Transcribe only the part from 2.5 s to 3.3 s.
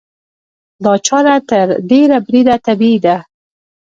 طبیعي ده.